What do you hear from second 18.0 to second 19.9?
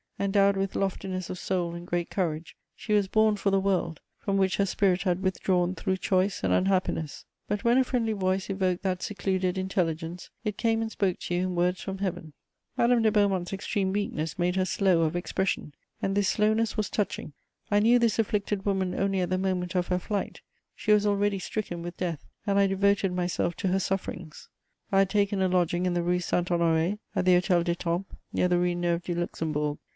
afflicted woman only at the moment of